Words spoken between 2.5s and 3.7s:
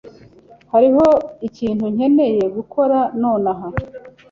gukora nonaha.